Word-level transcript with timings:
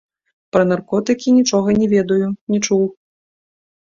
Пра 0.55 0.63
наркотыкі 0.69 1.33
нічога 1.39 1.69
не 1.81 1.87
ведаю, 1.93 2.27
не 2.53 2.59
чуў. 2.65 2.83